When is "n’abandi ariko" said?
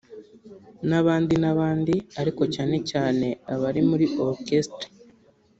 1.43-2.43